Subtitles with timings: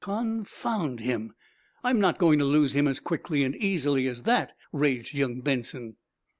[0.03, 1.35] "Confound him,
[1.83, 5.95] I'm not going to lose him as quickly and easily as that!" raged young Benson.